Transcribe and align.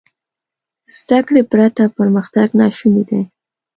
زده 0.99 1.19
کړې 1.27 1.41
پرته 1.51 1.83
پرمختګ 1.97 2.47
ناشونی 2.59 3.03
دی. 3.09 3.21